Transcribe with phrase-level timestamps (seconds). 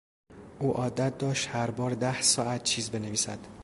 [0.59, 3.39] او عادت داشت هر بار ده ساعت چیز بنویسد.